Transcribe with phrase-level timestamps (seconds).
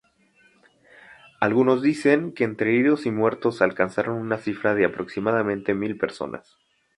[1.39, 6.57] Algunos dicen que entre heridos y muertos alcanzaron una cifra de aproximadamente mil personas.